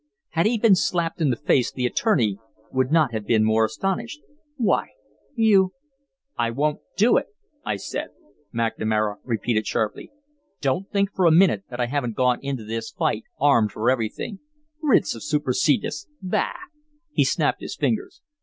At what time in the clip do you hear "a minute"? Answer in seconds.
11.27-11.65